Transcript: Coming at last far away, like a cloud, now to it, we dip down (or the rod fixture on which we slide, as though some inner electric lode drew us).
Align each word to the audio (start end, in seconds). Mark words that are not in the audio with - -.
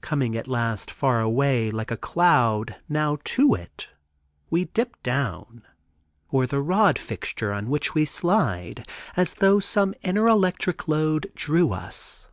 Coming 0.00 0.36
at 0.36 0.46
last 0.46 0.92
far 0.92 1.20
away, 1.20 1.72
like 1.72 1.90
a 1.90 1.96
cloud, 1.96 2.76
now 2.88 3.18
to 3.24 3.52
it, 3.56 3.88
we 4.48 4.66
dip 4.66 5.02
down 5.02 5.64
(or 6.28 6.46
the 6.46 6.60
rod 6.62 7.00
fixture 7.00 7.52
on 7.52 7.68
which 7.68 7.92
we 7.92 8.04
slide, 8.04 8.86
as 9.16 9.34
though 9.34 9.58
some 9.58 9.92
inner 10.02 10.28
electric 10.28 10.86
lode 10.86 11.32
drew 11.34 11.72
us). 11.72 12.28